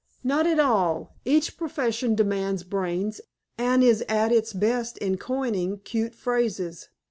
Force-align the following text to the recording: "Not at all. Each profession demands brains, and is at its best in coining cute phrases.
"Not 0.23 0.47
at 0.47 0.57
all. 0.59 1.13
Each 1.25 1.55
profession 1.55 2.15
demands 2.15 2.63
brains, 2.63 3.21
and 3.55 3.83
is 3.83 4.03
at 4.09 4.31
its 4.31 4.51
best 4.51 4.97
in 4.97 5.17
coining 5.17 5.77
cute 5.83 6.15
phrases. 6.15 6.89